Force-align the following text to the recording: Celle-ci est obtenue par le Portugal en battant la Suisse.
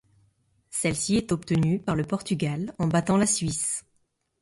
Celle-ci 0.71 1.15
est 1.17 1.31
obtenue 1.31 1.77
par 1.79 1.95
le 1.95 2.03
Portugal 2.03 2.73
en 2.79 2.87
battant 2.87 3.17
la 3.17 3.27
Suisse. 3.27 3.85